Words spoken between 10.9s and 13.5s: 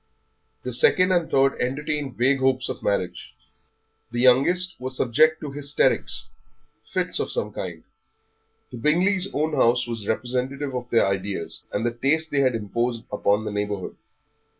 ideas, and the taste they had imposed upon